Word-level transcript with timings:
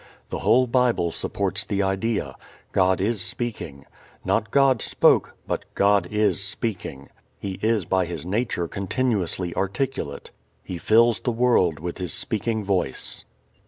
The 0.29 0.39
whole 0.39 0.65
Bible 0.65 1.11
supports 1.11 1.63
the 1.63 1.83
idea. 1.83 2.35
God 2.71 2.99
is 2.99 3.21
speaking. 3.21 3.85
Not 4.25 4.49
God 4.49 4.81
spoke, 4.81 5.35
but 5.45 5.65
God 5.75 6.07
is 6.09 6.43
speaking. 6.43 7.09
He 7.37 7.59
is 7.61 7.85
by 7.85 8.05
His 8.07 8.25
nature 8.25 8.67
continuously 8.67 9.53
articulate. 9.53 10.31
He 10.63 10.79
fills 10.79 11.19
the 11.19 11.31
world 11.31 11.77
with 11.79 11.99
His 11.99 12.13
speaking 12.15 12.63
Voice. 12.63 13.25